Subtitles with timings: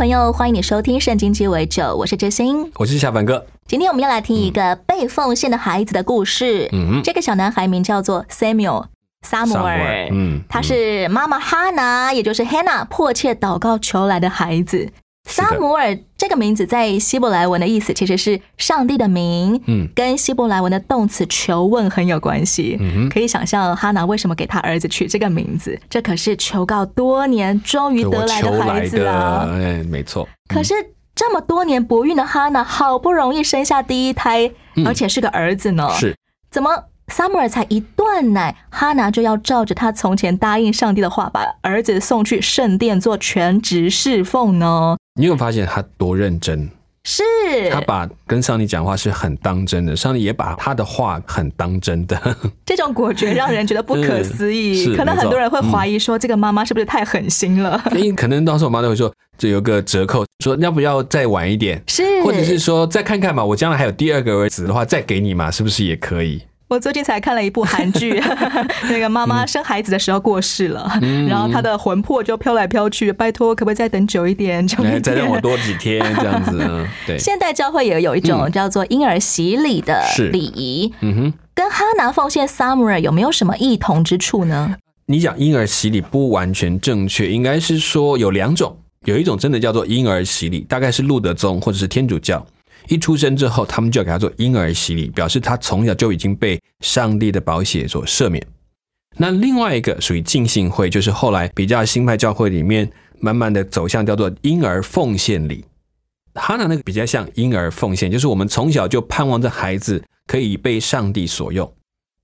[0.00, 2.72] 朋友，欢迎你收听《圣经鸡尾酒》，我是知心。
[2.76, 3.44] 我是小凡哥。
[3.66, 6.70] 今天我们要来听一个被奉献的孩子的故事。
[6.72, 8.86] 嗯这个小男孩名叫做 Samuel，
[9.20, 10.08] 萨姆尔。
[10.10, 14.90] 嗯，他是妈妈哈娜，也就是 Hannah 迫切祷告求来的孩子。
[15.28, 22.76] 是的萨姆尔这个名字在希伯来文的意思其实是上帝的名，嗯跟希伯来文的动词求问很有关系。
[22.80, 29.46] 嗯哼可以想象哈娜为什么给他儿子取这个名字，这可是求告多年终于得来的孩，子啊！
[29.52, 30.28] 哎，没错。
[30.48, 30.74] 可是
[31.14, 36.16] 这么多年不孕的哈娜，好不容易生下第一胎，嗯而且是个儿子呢，是
[36.50, 36.70] 怎么
[37.08, 44.96] 萨姆尔才一断奶，哈娜就要照着他从前答应上帝的话，把儿子送去圣殿做全职侍奉呢？
[45.20, 46.66] 你有发现他多认真？
[47.04, 47.22] 是，
[47.70, 52.18] 他把跟上帝讲话是很当真的，上帝也把他的话很当真的。
[52.64, 57.78] 这种果决让人觉得不可思议，可能很多人会怀疑说，这个妈妈是不是太狠心了？
[57.92, 66.40] 因为可能到时候我妈都会说，就有个折扣，说要不要再晚一点，是，或者是说再看看吧，我将来还有第二个儿子的话，再给你嘛，是不是也可以？
[66.70, 68.22] 我最近才看了一部韩剧，
[68.88, 74.64] 那个妈妈生孩子的时候过世了，嗯 然后她的魂魄就飘来飘去，拜托，可不可以再等久一点？
[74.64, 75.02] 久一来，点。
[75.02, 81.34] 再让我多几天 这样子，嗯，对，现代教会也有一种叫做婴儿洗礼的是礼仪，嗯哼。
[81.52, 84.76] 跟哈拿奉献 Summer 有没有什么异同之处呢？
[85.06, 92.46] 你讲婴儿洗礼不完全正确，应该是说有两种，有一种真的叫做婴儿洗礼，大概是路德宗或者是天主教，
[92.88, 98.44] 一出生之后，他们就要给他做婴儿洗礼，表示他从小就已经被上帝的宝血所赦免。
[99.16, 105.64] 那另外一个属于浸信会，就是后来比较新派教会里面慢慢的走向叫做婴儿奉献礼。
[106.34, 111.70] 哈拿那个比较像婴儿奉献，就是我们从小就盼望着孩子可以被上帝所用，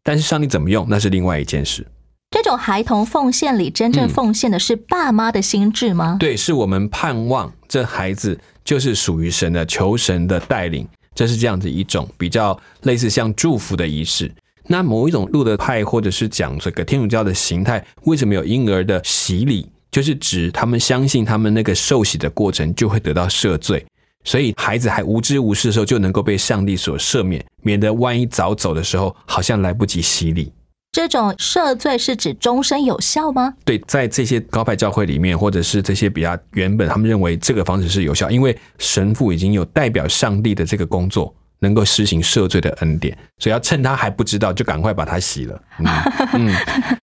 [0.05, 1.85] 但是上帝怎么用，那是另外一件事。
[2.31, 6.17] 这种孩童奉献里，真正嗯奉献的是爸妈的心智吗？
[6.19, 14.31] 对，是我们盼望这孩子就是属于神的，求神的带领，这是这样子一种比较类似像祝福的仪式。
[14.67, 19.71] 那某一种路德派或者是讲这个天主教的形态，为什么有婴儿的洗礼？
[19.91, 23.87] 就是指他们相信他们那个受洗的过程就会得到赦罪，
[24.25, 30.53] 所以孩子还无知无识的时候就能够被上帝所赦免，免得万一早走的时候好像来不及洗礼。
[30.97, 33.53] 这种赦罪是指终身有效吗？
[33.67, 45.87] 对，在这些高派教会里面，或者是这些比较原本他们认为这个方式是有效，因为神父已经有代表上帝的这个工作，能够施行赦罪的恩典，所以要趁他还不知道，就赶快把他洗了，嗯
[46.33, 46.55] 嗯，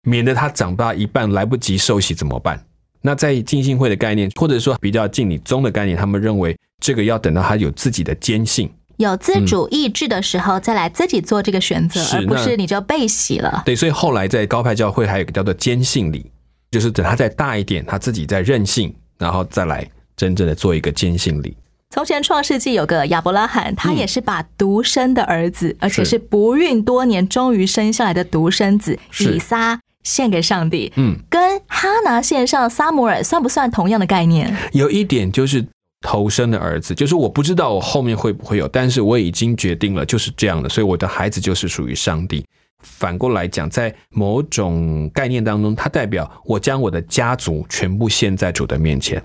[0.05, 2.59] 免得他长大一半来不及受洗怎么办？
[3.03, 13.63] 那在浸信会的概念，或者说比较敬礼宗的概念，他们认为这个要等到他有自己的坚信，有自主意志的时候，再来自己做这个选择，是而不是你就被洗了。
[13.67, 16.31] 对，所以后来在高派教会还有一个叫做坚信礼，
[16.71, 19.87] 就是等他再大一点，他自己再任性，然后再来
[20.17, 21.55] 真正的做一个坚信礼。
[21.91, 30.91] 从前创世纪有个亚伯拉罕，他也是把独生的儿子，而且是是不孕多年终于生下来的独生子以撒献给上帝。
[30.97, 34.57] 嗯，跟哈拿献上撒母耳算不算同样的概念？
[34.73, 35.67] 有一点就是
[36.03, 42.45] 头生的儿子，就是我不知道我后面会不会有，但是我已经决定了就是这样的，所以我的孩子就是属于上帝。
[42.83, 49.23] 反过来讲，在某种概念当中，它代表我将我的家族全部献在主的面前，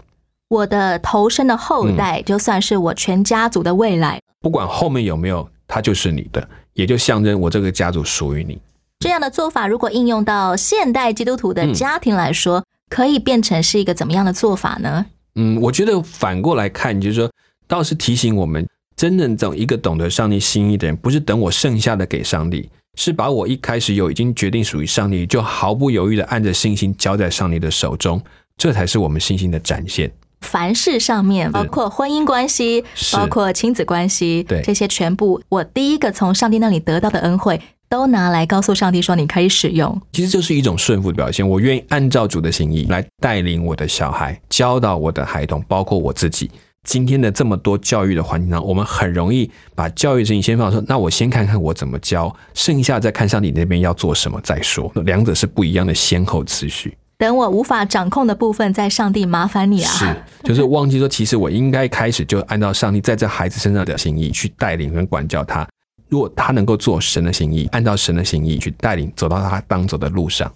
[0.49, 4.21] 我的投生的后代，就算是我全家族的未来。
[4.39, 8.61] 不管后面有没有，它就是你的，也就象征我这个家族属于你。
[8.99, 15.07] 这样的做法，如果应用到现代基督徒的家庭来说，可以变成是一个怎么样的做法呢？
[15.39, 17.31] 嗯，我觉得反过来看，就是说，
[17.67, 28.19] 倒是提醒我们，真正懂一个懂得上帝心意的人，不是等我剩下的给上帝，是把我一开始有已经决定属于上帝，就毫不犹豫的按着信心交在上帝的手中，
[28.57, 30.11] 这才是我们信心的展现。
[30.41, 40.01] 凡事上面，包括婚姻关系，包括亲子关系，对这些全部，我第一个从上帝那里得到的恩惠，都拿来告诉上帝说，你可以使用。
[40.13, 41.47] 其实就是一种顺服的表现。
[41.47, 46.49] 我愿意按照主的心意来带领我的小孩，教导我的孩童，包括我自己。
[46.83, 54.89] 今天的这么多教育的环境上，我们很容易把教育事情先放说，那我先看看我怎么教，剩下再看上帝那边要做什么再说。
[55.03, 56.97] 两者是不一样的先后次序。
[57.17, 59.91] 等我无法掌控的部分，在上帝麻烦你啊。
[59.91, 65.67] 是，就是忘记说，其实我应该开始就按照上帝在这孩子身上的心意去带领跟管教他。
[66.09, 70.51] 如果他能够做神的心意，按照神的心意去带领，走到他当走的路上，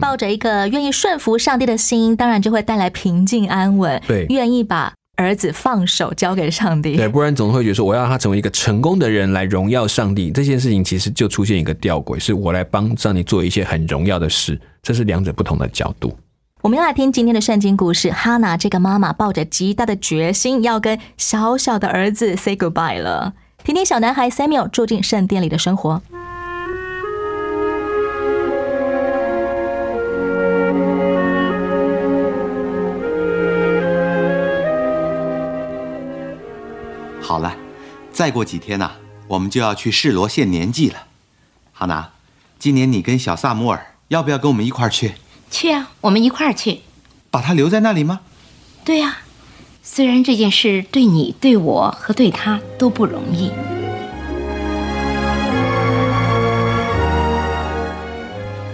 [0.00, 4.00] 抱着一个愿意顺服上帝的心，当然就会带来平静安稳。
[4.06, 6.96] 对愿意把儿子放手交给上帝。
[6.96, 16.16] 对，不然总会觉得说我要让他成为一个成功的人来荣耀上帝，这件事情其实就出现一个吊诡，是我来帮上帝做一些很荣耀的事，这是两者不同的角度。
[16.62, 18.10] 我们要来听今天的圣经故事。
[18.10, 23.34] 哈娜这个妈妈抱着极大的决心，要跟小小的儿子 say goodbye 了。
[23.64, 26.00] 听听小男孩 Samuel 住进圣殿里的生活。
[38.28, 38.90] 再过几天呐、
[39.26, 41.04] 我们就要去示罗献年祭了。
[41.72, 42.10] 哈娜，
[42.58, 45.14] 今年你跟小萨摩尔要不要跟我们一块儿去？
[45.50, 46.82] 去啊，我们一块儿去。
[47.30, 48.20] 把他留在那里吗？
[48.84, 49.16] 对呀、
[49.82, 53.50] 虽然这件事对你、对我和对他都不容易。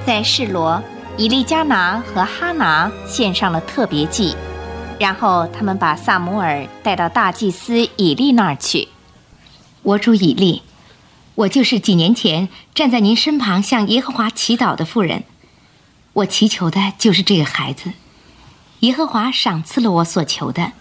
[0.04, 0.82] 在示罗，
[1.16, 4.34] 以利加拿和哈拿献上了特别祭，
[4.98, 8.88] 然后他们把萨姆尔带到大祭司以利那儿去。
[9.84, 10.62] 我主以利，
[11.34, 15.24] 我就是几年前站在您身旁向耶和华祈祷的妇人。
[16.14, 17.92] 我祈求的就是这个孩子。
[18.80, 20.72] 耶和华赏赐了我所求的，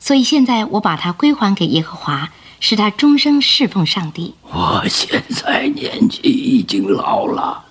[0.00, 4.34] 所以现在我把他归还给耶和华，使他终生侍奉上帝。
[4.44, 7.64] 我现在年纪已经老了，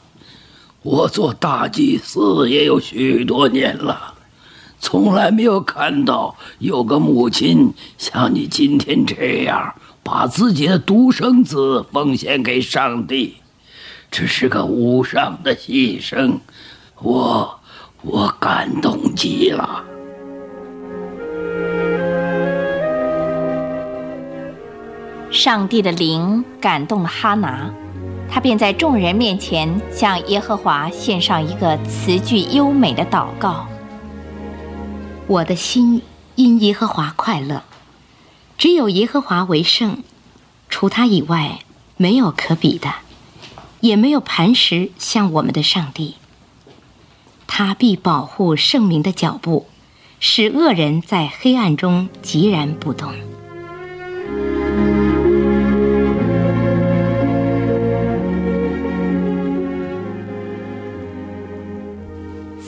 [0.84, 4.14] 我做大祭司也有许多年了，
[4.80, 9.74] 从来没有看到有个母亲像你今天这样
[10.08, 13.36] 把自己的独生子奉献给上帝，
[14.10, 16.38] 这是个无上的牺牲，
[17.02, 17.60] 我
[18.04, 19.84] 我感动极了。
[25.30, 27.70] 上帝的灵感动了哈拿，
[28.30, 33.68] 他便在众人面前向耶和华献上一个词句优美的祷告。
[35.28, 36.02] 我的心
[36.36, 37.62] 因耶和华快乐，
[38.58, 40.02] 只有耶和华为圣，
[40.68, 41.60] 除他以外
[41.96, 42.92] 没有可比的，
[43.82, 46.16] 也没有磐石像我们的上帝。
[47.46, 49.68] 他必保护圣明的脚步，
[50.20, 53.14] 使恶人在黑暗中寂然不动。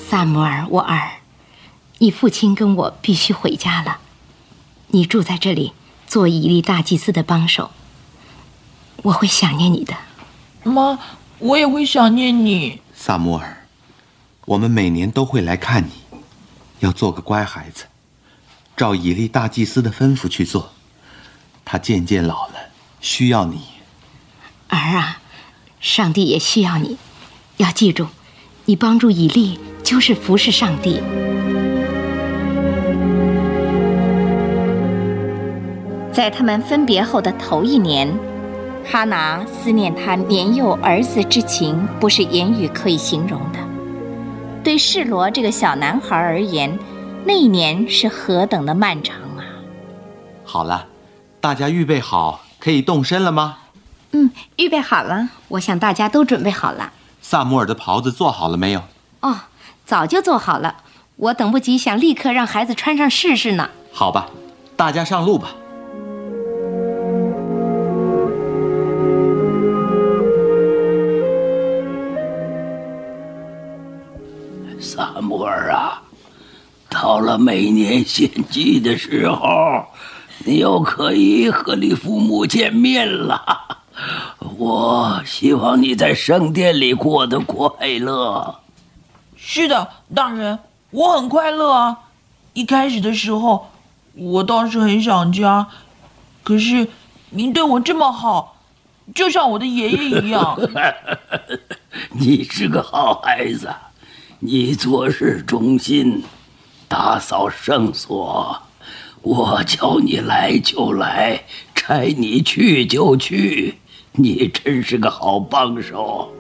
[0.08, 1.14] 萨摩尔，我儿，
[1.98, 3.98] 你父亲跟我必须回家了。
[4.92, 5.74] 你住在这里，
[6.10, 7.70] 做以利大祭司的帮手。
[9.04, 9.96] 我会想念你的。
[10.64, 11.00] 妈，
[11.38, 12.82] 我也会想念你。
[12.96, 13.66] 萨摩尔，
[14.46, 15.92] 我们每年都会来看你，
[16.80, 17.86] 要做个乖孩子，
[18.76, 20.74] 照以利大祭司的吩咐去做。
[21.64, 22.56] 他渐渐老了，
[23.00, 23.62] 需要你。
[24.70, 25.22] 儿啊，
[25.80, 26.98] 上帝也需要你，
[27.58, 28.08] 要记住，
[28.66, 31.00] 你帮助以利就是服侍上帝。
[36.12, 38.12] 在他们分别后的头一年，
[38.84, 43.60] 哈拿思念他年幼儿子之情，不是言语可以形容的。
[44.64, 46.78] 对示罗这个小男孩而言，
[47.26, 49.46] 那一年是何等的漫长啊！
[50.44, 50.88] 好了，
[51.40, 53.58] 大家预备好，可以动身了吗？
[54.12, 56.92] 嗯，预备好了，我想大家都准备好了。
[57.22, 58.82] 萨摩尔的袍子做好了没有？
[59.22, 59.42] 哦，
[59.86, 60.78] 早就做好了，
[61.16, 63.70] 我等不及想立刻让孩子穿上试试呢。
[63.94, 64.28] 好吧，
[64.76, 65.52] 大家上路吧。
[75.00, 76.02] 萨摩尔啊，
[76.90, 79.86] 到了每年献祭的时候，
[80.40, 83.78] 你又可以和你父母见面了。
[84.58, 88.60] 我希望你在圣殿里过得快乐。
[89.38, 90.60] 是的，大人，
[90.92, 91.98] 我很快乐啊。
[92.52, 93.70] 一开始的时候，
[94.16, 95.66] 我倒是很想家，
[96.44, 96.90] 可是
[97.30, 98.58] 您对我这么好，
[99.16, 100.60] 就像我的爷爷一样。
[102.12, 103.74] 你是个好孩子，
[104.42, 106.24] 你做事忠心，
[106.88, 108.58] 打扫圣所。
[109.22, 111.44] 我叫你来就来，
[111.76, 113.80] 差你去就去，
[114.14, 116.34] 你真是个好帮手。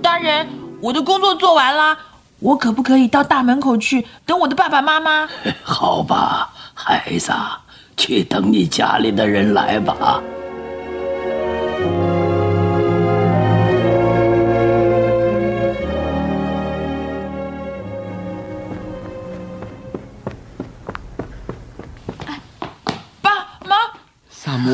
[0.00, 0.48] 大人，
[0.80, 1.98] 我的工作做完了，
[2.38, 5.28] 我可不可以到大门口去等我的爸爸妈妈？
[5.62, 7.30] 好吧，孩子，
[7.98, 10.22] 去等你家里的人来吧。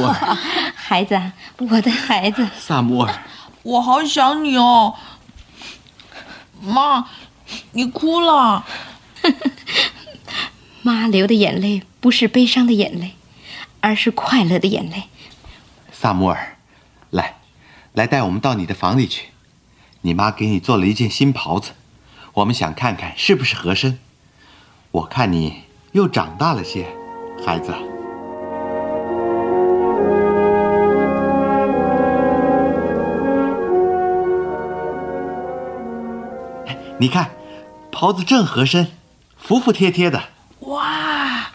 [0.75, 1.21] 孩子，
[1.59, 3.23] 我的孩子，萨摩尔，
[3.63, 4.95] 我好想你哦。
[6.61, 7.07] 妈，
[7.73, 8.65] 你哭了。
[10.83, 13.13] 妈流的眼泪不是悲伤的眼泪，
[13.81, 15.05] 而是快乐的眼泪。
[15.93, 16.57] 萨摩尔，
[17.11, 17.37] 来，
[17.93, 19.29] 来带我们到你的房里去。
[20.03, 21.73] 你妈给你做了一件新袍子，
[22.35, 23.99] 我们想看看是不是合身。
[24.91, 26.87] 我看你又长大了些，
[27.45, 27.75] 孩子。
[36.99, 37.33] 你看，
[37.91, 38.93] 袍子正合身，
[39.37, 40.23] 服服帖帖的。
[40.61, 41.51] 哇，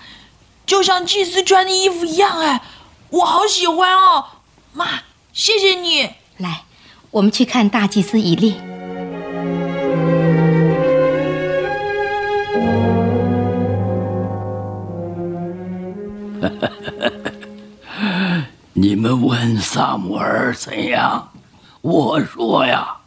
[0.65, 2.61] 就像祭司穿的衣服一样哎，
[3.09, 4.25] 我好喜欢哦。
[4.73, 4.85] 妈，
[5.33, 6.09] 谢谢你。
[6.37, 6.63] 来，
[7.11, 8.55] 我们去看大祭司以利。
[18.73, 21.31] 你们问萨姆尔怎样？
[21.81, 22.97] 我说呀，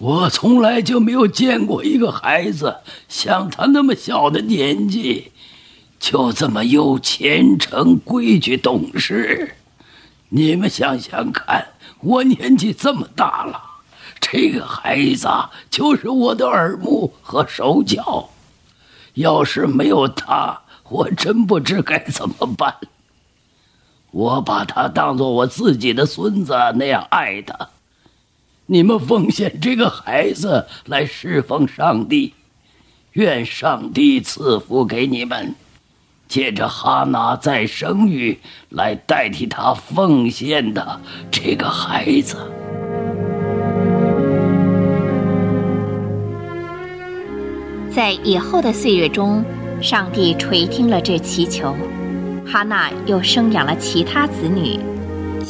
[0.00, 5.30] 我从来就没有见过一个孩子像他那么小的年纪，
[5.98, 9.56] 就这么又虔诚、规矩、懂事。
[10.30, 11.66] 你们想想看，
[12.00, 13.62] 我年纪这么大了，
[14.18, 15.28] 这个孩子
[15.68, 18.30] 就是我的耳目和手脚。
[19.14, 22.74] 要是没有他，我真不知该怎么办。
[24.12, 27.68] 我把他当做我自己的孙子那样爱他。
[28.72, 32.34] 你们奉献这个孩子来侍奉上帝，
[33.14, 35.56] 愿上帝赐福给你们，
[36.28, 41.00] 借着哈拿再生育来代替他奉献的
[41.32, 42.36] 这个孩子。
[47.90, 49.44] 在以后的岁月中，
[49.82, 51.74] 上帝垂听了这祈求，
[52.46, 54.78] 哈娜又生养了其他子女。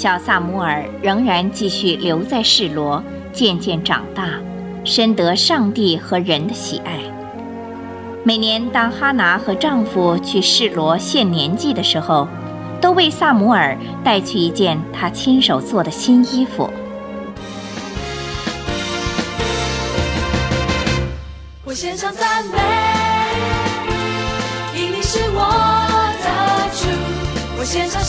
[0.00, 3.04] 小萨姆尔仍然继续留在示罗，
[3.34, 4.30] 渐渐长大，
[4.82, 6.92] 深得上帝和人的喜爱。
[8.24, 12.26] 每年当哈拿和丈夫去示罗献年祭的时候，
[12.80, 16.70] 都为萨姆尔带去一件他亲手做的新衣服。
[21.62, 22.58] 我献上赞美，
[24.80, 25.40] 因你是我
[26.24, 26.88] 的主。
[27.58, 27.99] 我献上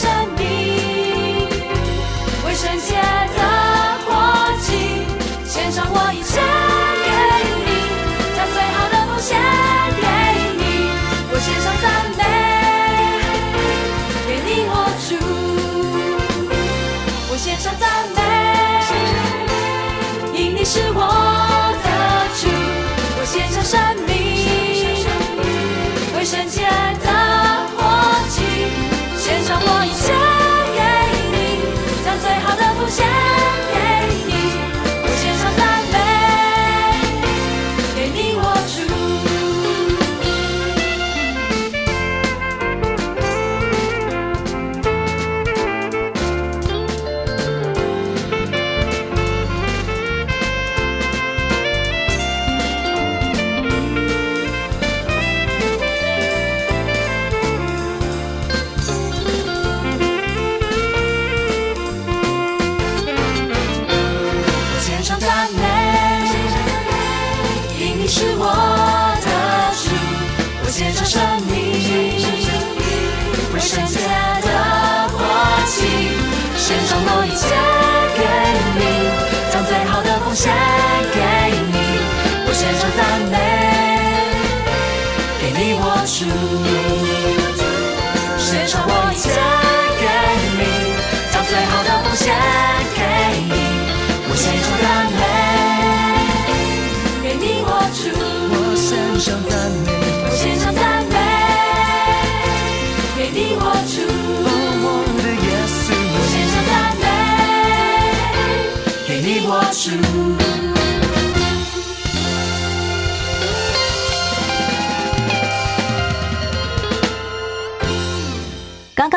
[86.20, 87.11] 你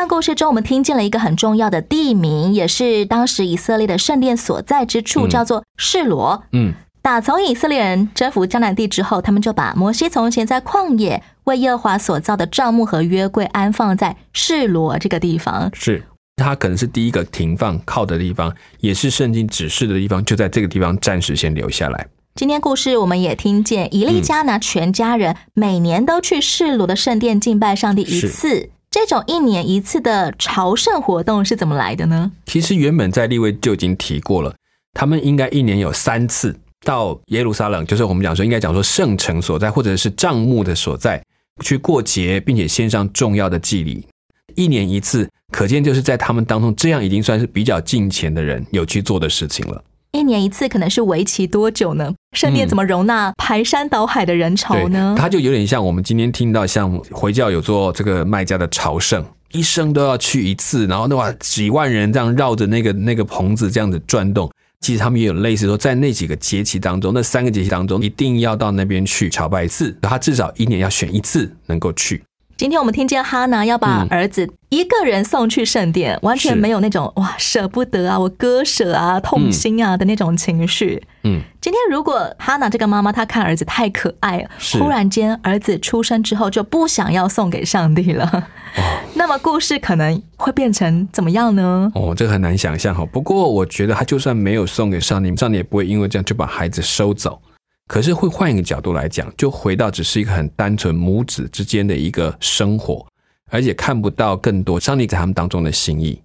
[0.07, 6.43] 故事中，我们听见了一个很重要的地名，也是当时以色列的圣殿所在之处，嗯叫做示罗。
[6.51, 15.69] 嗯，打从以色列人征服迦南地之后，他们就把摩西从前在旷野为耶和华所造的帐幕和约柜安放在示罗这个地方。
[15.73, 16.03] 是
[16.35, 22.07] 它可能是第一个停放靠的地方，也是圣经指示的地方，就在这个地方暂时先留下来。
[22.35, 28.71] 今天故事我们也听见以利加拿全家人每年都去示罗的圣殿敬拜上帝一次，
[29.07, 32.31] 这种一年一次的朝圣活动是怎么来的呢？
[32.47, 34.55] 其实原本在立位就已经提过了，
[34.95, 41.23] 他们应该一年有三次到耶路撒冷，就是我们讲说应该讲说圣城所在，或者是帐幕的所在，
[41.63, 44.07] 去过节，并且献上重要的祭礼。
[44.55, 49.83] 一年一次，可见就是在他们当中，这样已经算是比较近前的人有去做的事情了。
[50.15, 52.13] 一年一次可能是为期多久呢？
[52.31, 55.13] 圣殿怎么容纳排山倒海的人潮呢？
[55.17, 64.49] 它就有点像我们今天听到，像回教有做这个卖家的朝圣，一生都要去一次，然后的话几万人这样绕着那个那个棚子这样子转动。
[64.81, 72.21] 其实他们也有类似说，在那几个节气当中，那三个节气当中，一定要到那边去朝拜一次，他至少一年要选一次能够去。
[72.57, 81.03] 今天我们听见哈娜要把嗯儿子一个人送去圣殿，完全是没有那种哇舍不得啊，我割舍啊、痛心啊的那种情绪。
[81.23, 88.47] 嗯，今天如果哈娜这个妈妈她看儿子太可爱了，是忽然间儿子出生之后就不想要送给上帝了，
[89.15, 91.91] 那么故事可能会变成怎么样呢？
[91.93, 93.05] 哦，这个很难想象哈。
[93.05, 97.41] 不过我觉得他就算没有送给上帝，上帝也不会因为这样就把孩子收走。
[97.87, 103.05] 可是会换一个角度来讲，就回到只是一个很单纯母子之间的一个生活，
[103.51, 106.21] 而且看不到更多上帝在他们当中的心意。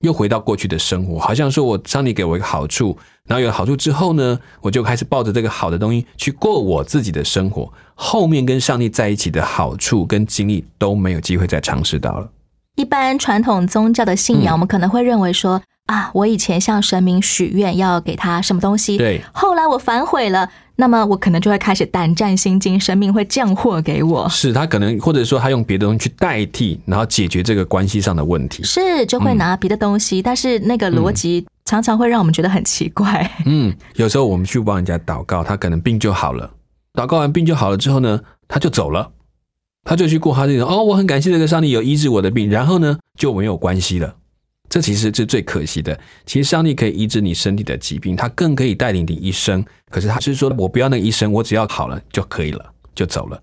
[0.00, 7.72] 又回到过去的生活，好像说我上帝给我一个好处，然后有了好处之后呢，我就开始抱着这个好的东西去过我自己的生活。
[7.94, 12.28] 后面跟上帝在一起的好处跟经历都没有机会再尝试到了。
[12.74, 24.28] 一般传统宗教的信仰，嗯我们可能会认为说啊，我以前向神明许愿要给他什么东西，对后来我反悔了，那么我可能就会开始胆战心惊，神明会降祸给我。
[24.28, 28.62] 是他可能，或者说他用别的东西去代替，然后解决这个关系上的问题。
[28.62, 33.28] 是就会拿别的东西，但是那个逻辑常常会让我们觉得很奇怪。
[33.44, 36.48] 嗯，有时候我们去帮人家祷告，他可能病就好了，
[36.94, 39.10] 祷告完病就好了之后呢，他就走了，
[39.84, 44.14] 他就去过他这种哦，我很感谢这个上帝有医治我的病，然后呢就没有关系了。
[44.72, 46.00] 这其实是最可惜的。
[46.24, 49.62] 其实上帝可以医治你身体的疾病，他更可以带领你一生。
[49.90, 53.38] 可是他是说我不要那个医生，我只要好了就可以了，就走了。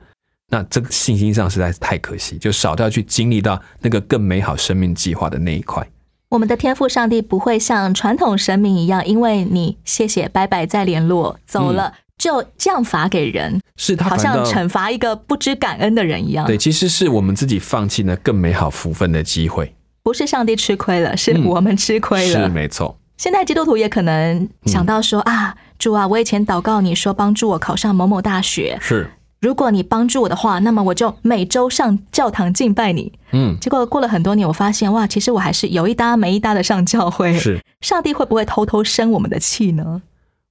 [0.50, 5.88] 那这个信心上实在是太可惜，就少掉去经历到那个更美好生命计划的那一块。
[6.30, 11.94] 我们的天赋上帝不会像传统神明一样，因为你谢谢拜拜再联络走了。
[12.18, 16.46] 就降罚给人，是他好像惩罚一个不知感恩的人一样。
[16.46, 19.74] 对，其实是我们自己放弃了更美好福分的机会。
[20.04, 22.44] 不是上帝吃亏了，是嗯我们吃亏了。
[22.44, 22.98] 是没错。
[23.18, 33.12] 现在基督徒也可能想到说、啊，主啊，我以前祷告你说帮助我考上某某大学，是，如果你帮助我的话，那么我就每周上教堂敬拜你。
[33.34, 37.38] 嗯，结果过了很多年，我发现哇，其实我还是有一搭没一搭的上教会。
[37.38, 40.02] 是，上帝会不会偷偷生我们的气呢？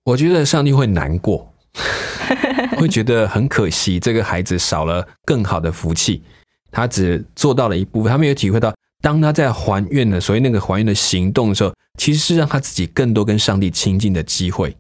[0.05, 1.51] 我觉得上帝会难过，
[2.77, 6.23] 会觉得很可惜，这个孩子少了更好的福气，
[6.71, 8.13] 他只做到了一部分。
[8.13, 14.77] 他没有体会到，当他在还愿的所谓那个还愿的行动的时候，其实是让他自己更多跟上帝亲近的机会。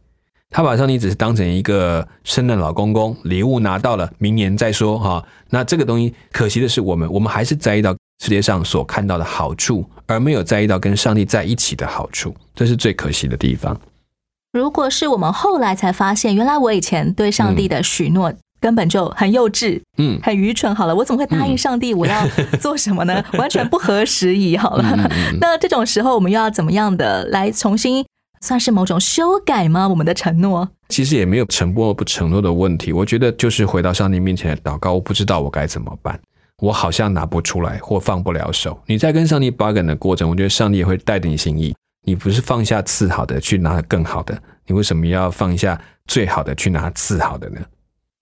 [0.50, 5.22] 他把上帝只是当成一个圣诞老公公，礼物拿到了，明年再说哈。
[5.50, 13.78] 那这个东西，可惜的是我们，我们还是在意到世界上所看到的好处，而没有在意到跟上帝在一起的好处，这是最可惜的地方。
[14.54, 20.74] 如果是我们后来才发现，原来我以前对上帝的许诺根本就很幼稚，嗯，很愚蠢。
[20.74, 22.26] 好了，我怎么会答应上帝我要
[22.60, 23.24] 做什么呢？
[23.34, 24.56] 完全不合时宜。
[24.56, 28.04] 好了，嗯 那这种时候我们又要怎么样的来重新
[28.40, 29.88] 算是某种修改吗？
[29.88, 30.68] 我们的承诺？
[30.88, 36.18] 其实也没有承诺不承诺的问题，我觉得就是回到上帝面前的祷告，我不知道我该怎么办，
[36.62, 38.80] 我好像拿不出来或放不了手。
[38.86, 41.74] 你在跟上帝 bargain 的过程，我觉得上帝也会带着你心意。
[42.04, 47.60] 你不是放下次好的去拿更好的，你为什么要放下最好的去拿次好的呢？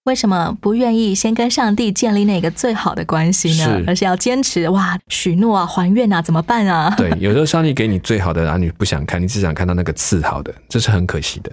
[0.07, 3.85] 为什么不愿意先跟上帝建立那个最好的关系呢是？
[3.87, 6.95] 而是要坚持哇许诺啊、还愿啊，怎么办啊？
[6.97, 11.51] 对，有时候上帝给你最好的，然后你不想看，你只想看到那个次好的， 这是很可惜的。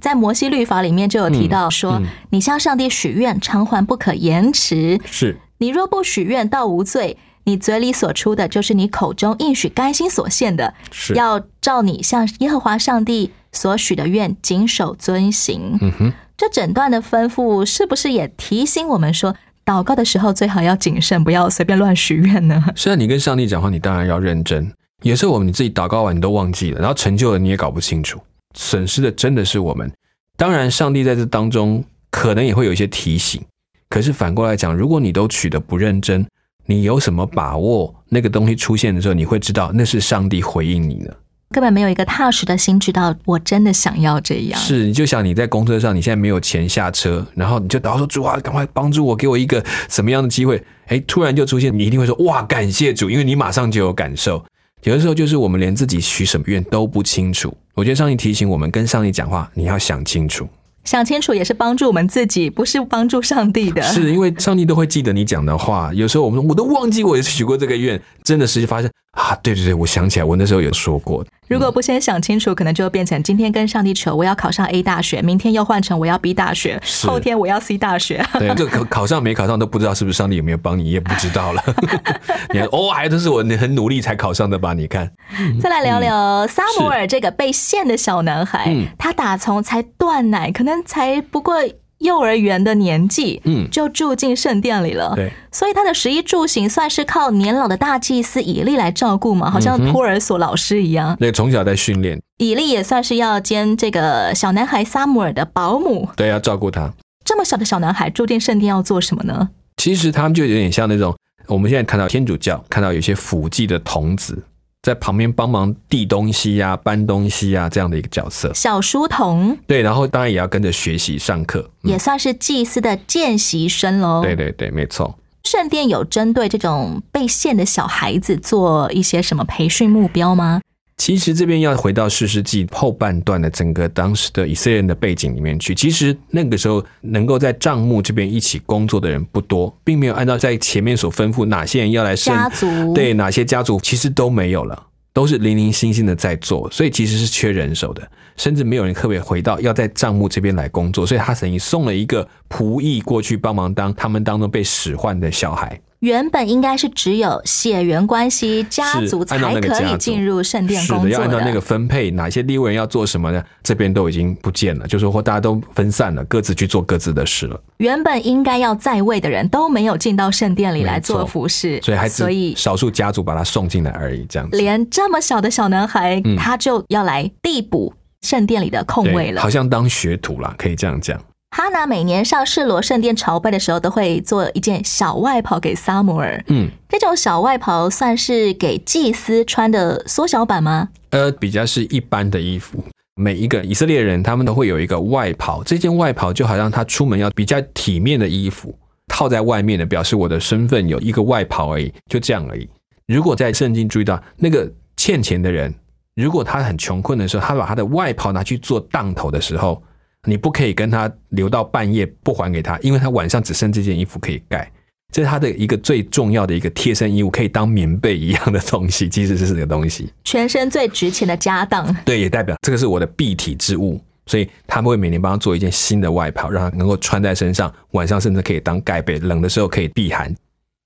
[0.00, 5.00] 在摩西律法里面就有提到说，嗯嗯你向上帝许愿，偿还不可延迟。
[5.06, 7.16] 是，你若不许愿，到无罪。
[7.44, 15.78] 你嘴里所出的，就是你口中应许甘心所献的，是要照你向耶和华上帝所许的愿，谨守遵行。
[15.80, 22.62] 嗯哼，这整段的吩咐，是不是也提醒我们说，祷告的时候最好要谨慎，不要随便乱许愿呢？
[22.76, 24.70] 虽然你跟上帝讲话，你当然要认真。
[25.02, 28.20] 有时候我们你自己祷告完你都忘记了，然后成就了你也搞不清楚，
[28.54, 29.90] 损失的真的是我们。
[30.36, 33.42] 当然，上帝在这当中可能也会有一些提醒。
[33.88, 36.26] 可是反过来讲，如果你都取得不认真，
[36.66, 41.10] 你有什么把握那个东西出现的时候，你会知道那是上帝回应你呢？
[41.50, 44.60] 根本没有一个踏实的心，知道我真的想要这样。
[44.60, 50.62] 是，你就想你在公车上，你现在没有钱下车，然后你就祷告说主啊，赶快帮助我，给我一个什么样的机会？
[50.88, 54.44] 哎，突然就出现，你一定会说哇，感谢主，因为你马上就有感受。
[54.82, 57.56] 有的时候就是我们连自己许什么愿都不清楚。
[57.74, 60.48] 我觉得上帝提醒我们，跟上帝讲话，你要想清楚。
[60.84, 63.82] 想清楚也是帮助我们自己，不是帮助上帝的。
[63.82, 65.92] 是因为上帝都会记得你讲的话。
[65.92, 71.24] 有时候我们说我都忘记我许过这个愿，真的实际发现啊，对对对，我想起来，我那时候有说过。
[71.48, 78.22] 如果不先想清楚，可能就会变成今天跟上帝求我要考上 A 大学，明天又换成我要 B 大学，是后天我要 C 大学。
[78.38, 81.62] 对，这考考上没考上都不知道是不是上帝有没有帮你，也不知道了。
[82.52, 84.74] 你看，哦，还都是我很努力才考上的吧？
[84.74, 85.10] 你看，
[85.62, 91.54] 再来聊聊萨姆尔这个被限的小男孩，嗯他打从才断奶，可能才不过
[91.98, 95.12] 幼儿园的年纪，嗯就住进圣殿里了。
[95.14, 101.16] 对，所以他的食衣住行算是靠年老的大祭司以利来照顾嘛，好像托儿所老师一样。
[101.16, 106.08] 对，从小在训练，以利也算是要兼这个小男孩萨姆尔的保姆。
[106.16, 106.92] 对，要照顾他。
[107.24, 109.48] 这么小的小男孩住进圣殿要做什么呢？
[109.76, 111.14] 其实他们就有点像那种
[111.48, 114.44] 我们现在看到天主教，看到有些辅祭的童子
[114.86, 118.52] 在旁边帮忙递东西呀、搬东西呀这样的一个角色。
[118.54, 121.68] 小书童对，然后当然也要跟着学习上课。
[121.82, 124.22] 嗯也算是祭司的见习生喽。
[124.22, 125.18] 对对对，没错。
[125.42, 130.60] 圣殿有针对这种被献的小孩子做一些什么培训目标吗？
[130.96, 135.74] 其实这边要回到四世纪后半段的整个当时的以色列人的背景里面去。
[135.74, 148.02] 其实那个时候能够在帐幕这边一起工作的人不多，并没有按照在前面所吩咐哪些人要来生家族对哪些家族其实都没有了，都是零零星星的在做，所以其实是缺人手的，
[148.36, 155.78] 甚至没有人特别回到要在帐幕这边来工作，所以他等于送了一个仆役过去帮忙当他们当中被使唤的小孩。
[156.06, 163.42] 原本应该是只有血缘关系家族才可以进入圣殿是的，要按照那个分配，哪些立位人要做什么呢？
[163.60, 167.60] 这边都已经不见了，就是或大家都分散了，各自去做各自的事了。
[167.78, 174.56] 原本应该要在位的人都没有进到圣殿里来做服侍，所以还所以是少数家族把他送进来而已，这样子。
[174.56, 177.92] 连这么小的小男孩，嗯他就要来递补
[178.22, 179.50] 圣殿里的空位，了好。
[179.50, 181.20] 像当学徒啦，可以这样讲。
[181.56, 186.44] 哈娜每年上示罗圣殿朝拜的时候，都会做一件小外袍给撒母耳。
[186.48, 190.90] 嗯，这种小外袍算是给祭司穿的缩小版吗？
[191.08, 192.84] 呃，比较是一般的衣服。
[193.14, 202.68] 每一个以色列人，他们都会有一个外袍，这件外袍就好像他出门要比较体面的衣服，套在外面的，表示我的身份有一个外袍而已，就这样而已。
[203.06, 205.74] 如果在圣经注意到那个欠钱的人，
[206.16, 209.82] 如果他很穷困的时候，他把他的外袍拿去做当头的时候，
[210.26, 214.70] 你不可以跟他留到半夜不还给他，因为他晚上只剩这件衣服可以盖。
[215.12, 220.12] 这是他的一个最重要的一个贴身衣物，可以当棉被一样的东西，其实是这个东西。
[220.24, 221.94] 全身最值钱的家当。
[222.04, 230.34] 对，也代表这个是我的蔽体之物，所以他们会每年帮他做一件新的外袍，让他能够穿在身上，晚上甚至可以当盖被，冷的时候可以避寒。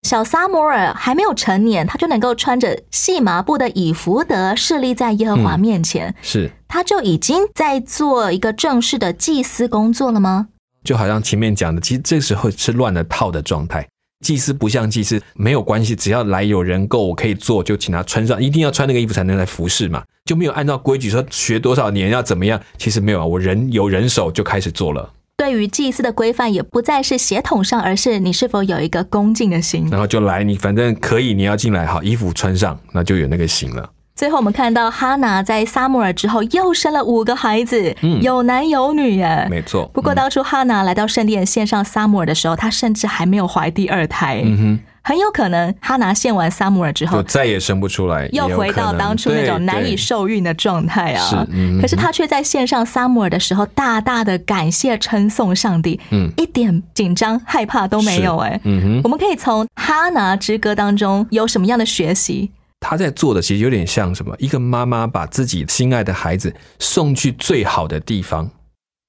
[0.02, 10.48] 小撒摩尔还没有成年，他就能够穿着细麻布的以福德侍立在耶和华面前，是，他就已经在做一个正式的祭司工作了吗？
[10.82, 13.86] 就好像前面讲的，其实这时候是乱了套的状态。
[14.24, 22.60] 祭司不像祭司，没有关系，只要来有人够，我可以做，就请他穿上，一定要穿那个衣服才能来服侍嘛，就没有按照规矩说学多少年要怎么样。
[22.76, 25.10] 其实没有啊，我人有人手就开始做了，
[25.40, 29.88] 对于祭祀的规范，也不再是血统上，而是你是否有一个恭敬的心。
[29.90, 33.88] 然后就来，你反正可以，你要进来，好，衣服穿上，那就有那个心了。
[34.14, 39.46] 最后，我们看到哈娜在撒母耳之后又生了五个孩子，嗯有男有女耶。
[39.48, 39.90] 没错。
[39.94, 44.79] 不过嗯当初哈娜来到圣殿献上撒母耳的时候，她甚至还没有怀第二胎，嗯哼，
[45.11, 51.27] 很有可能哈拿献完撒母耳之后就，再也生不出来，又回到当初那种难以受孕的状态啊。
[51.29, 62.49] 是嗯可是他却在献上撒母耳的时候，大大的感谢称颂上帝，嗯一点紧张害怕都没有哎、嗯哼，我们可以从哈拿之歌当中有什么样的学习？
[62.79, 64.33] 他在做的其实有点像什么？
[64.38, 68.49] 一个妈妈把自己心爱的孩子送去最好的地方。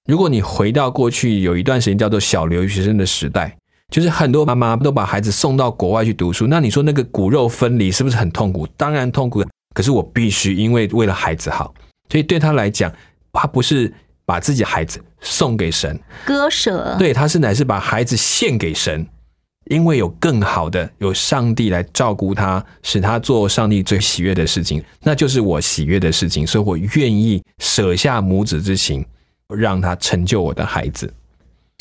[0.09, 3.55] 如果你回到过去有一段时间叫做小留学生的时代，
[3.91, 6.47] 就是很多妈妈都把孩子送到国外去读书。
[6.47, 8.65] 那你说那个骨肉分离是不是很痛苦？
[8.75, 9.43] 当然痛苦。
[9.73, 11.73] 可是我必须因为为了孩子好，
[12.09, 12.91] 所以对他来讲，
[13.31, 13.93] 他不是
[14.25, 19.07] 把自己孩子送给神，割舍，对，他是乃是把孩子献给神，
[19.69, 29.05] 因为有更好的，有上帝来照顾他，使他做上帝最喜悦的事情，那就是我喜悦的事情，所以我愿意舍下母子之情，
[29.47, 31.13] 让他成就我的孩子。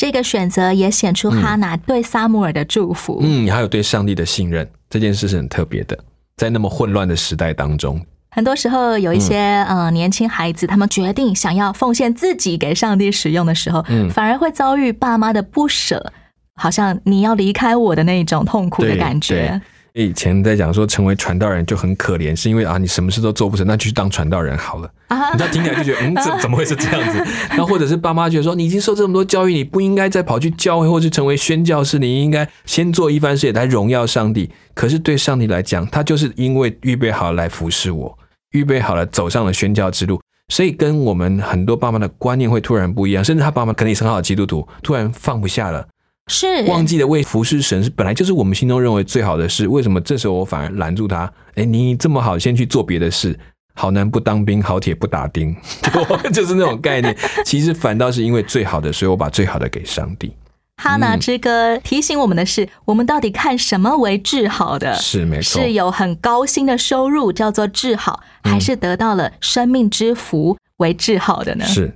[0.01, 3.19] 这个选择也显出哈拿对撒母耳的祝福。
[3.21, 5.99] 嗯，还有对上帝的信任，这件事是很特别的，
[6.39, 9.37] 在那么混乱的时代当中，很多时候有一些、
[9.69, 14.09] 呃年轻孩子，他们决定想要奉献自己给上帝使用的时候，嗯。
[14.09, 16.11] 反而会遭遇爸妈的不舍，
[16.55, 19.61] 好像你要离开我的那种痛苦的感觉。
[19.93, 24.91] 以前在讲说成为传道人就很可怜，是因为啊你什么事都做不成，那就去当传道人好了。
[25.09, 27.19] 啊你知道听起来就觉得嗯怎怎么会是这样子？
[27.51, 34.51] 然后或者是爸妈觉得说你已经受这么多教育，你不应该再跑去教会或是成为宣教士，你应该先做一番事业来荣耀上帝。
[34.75, 38.19] 可是对上帝来讲，他就是因为预备好来服侍我，
[38.53, 40.21] 预备好了走上了宣教之路。
[40.49, 45.87] 所以跟我们很多爸妈的观念会突然不一样，甚至他爸妈可能也是很好的基督徒，突然放不下了，
[46.31, 51.31] 是忘记了为服侍神是本来就是我们心中认为最好的事，为什么这时候我反而拦住他？
[51.57, 53.39] 哎，你这么好，先去做别的事。
[53.75, 55.57] 好男不当兵，好铁不打钉，
[56.33, 57.17] 就是那种概念。
[57.45, 60.33] 其实反倒是因为最好的，所以我把最好的给上帝。
[60.77, 64.95] 哈拿之歌提醒我们的是，我们到底看什么为至好的？
[64.95, 71.65] 是没错，是有很高薪的收入叫做至好，还是得到了生命之福为至好的呢？
[71.65, 71.95] 是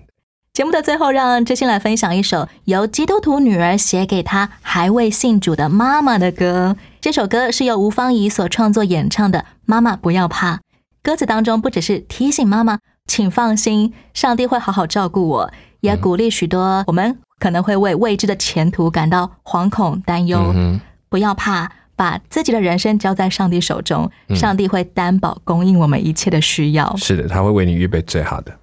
[0.54, 6.76] 节目的最后，让知心来分享一首由基督徒女儿写给她还未信主的妈妈的歌。
[7.00, 10.54] 这首歌是由吴芳仪所创作演唱的《妈妈不要怕》。
[11.02, 20.52] 歌词当中不只是提醒妈妈，请放心，上帝会好好照顾我，也鼓励许多我们可能会为未知的前途感到惶恐担忧。
[20.54, 26.94] 嗯不要怕，把自己的人生交在上帝手中，嗯上帝会担保供应我们一切的需要。
[26.94, 28.56] 是的，他会为你预备最好的。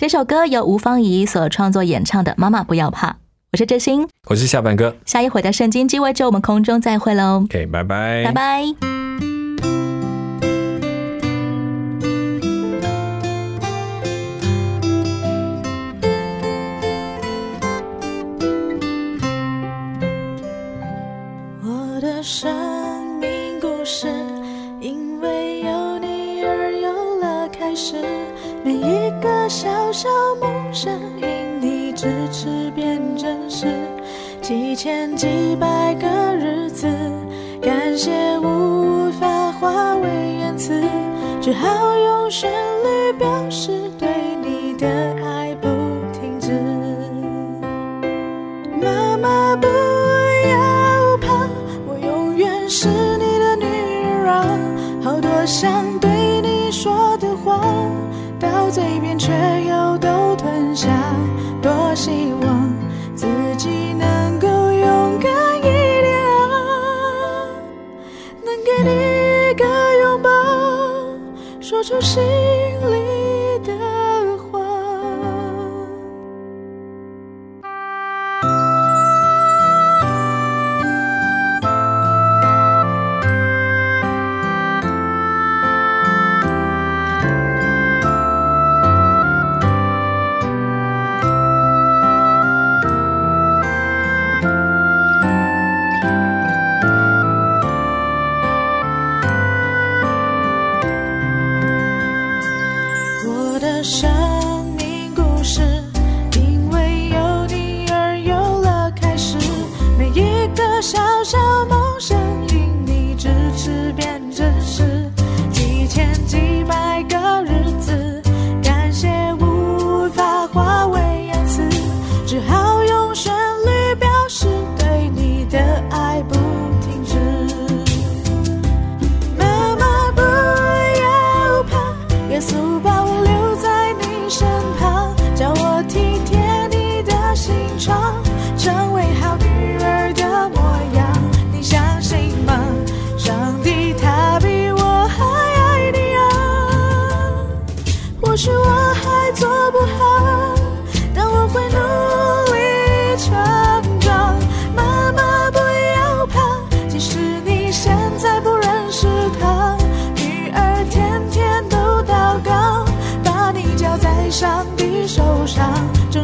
[0.00, 3.10] 这首歌由吴芳怡所创作演唱的《妈妈不要怕》，
[3.50, 4.06] 我是知心。
[4.28, 8.62] 我是下半哥下一回的圣经鸡尾酒，我们空中再会喽，，OK，拜拜，拜拜。
[21.60, 22.00] 我
[28.68, 33.66] 每一个小小梦想，因你支持变真实。
[34.42, 36.86] 几千几百个日子，
[37.62, 40.02] 感谢无法化为
[40.38, 40.82] 言辞，
[41.40, 42.52] 只好用旋
[42.84, 43.87] 律表示
[72.00, 72.47] 谁
[103.78, 104.17] 我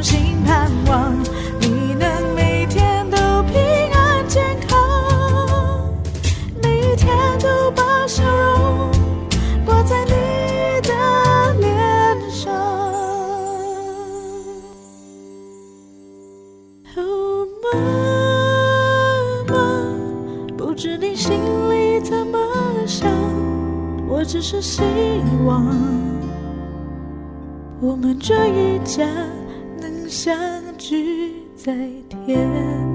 [0.05, 1.15] 心盼望
[1.59, 3.57] 你能每天都平
[3.91, 4.79] 安健康，
[6.63, 8.91] 每一天都把笑容
[9.65, 10.11] 挂在你
[10.83, 10.93] 的
[11.59, 12.53] 脸上。
[16.97, 17.67] 哦，妈
[19.49, 19.55] 妈，
[20.55, 21.41] 不知你心
[21.71, 22.39] 里怎么
[22.87, 23.11] 想，
[24.07, 24.83] 我只是希
[25.47, 25.65] 望
[27.81, 29.03] 我们这一家
[30.15, 30.33] 相
[30.79, 31.75] 聚在
[32.25, 32.94] 天